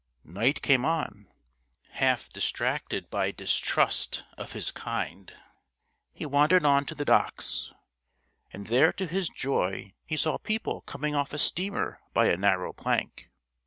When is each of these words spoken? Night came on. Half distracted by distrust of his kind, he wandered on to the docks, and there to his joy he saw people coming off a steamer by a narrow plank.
Night 0.23 0.63
came 0.63 0.83
on. 0.83 1.31
Half 1.91 2.29
distracted 2.29 3.11
by 3.11 3.29
distrust 3.29 4.23
of 4.35 4.53
his 4.53 4.71
kind, 4.71 5.31
he 6.11 6.25
wandered 6.25 6.65
on 6.65 6.85
to 6.87 6.95
the 6.95 7.05
docks, 7.05 7.71
and 8.51 8.65
there 8.65 8.91
to 8.93 9.05
his 9.05 9.29
joy 9.29 9.93
he 10.07 10.17
saw 10.17 10.39
people 10.39 10.81
coming 10.81 11.13
off 11.13 11.33
a 11.33 11.37
steamer 11.37 11.99
by 12.15 12.25
a 12.29 12.35
narrow 12.35 12.73
plank. 12.73 13.29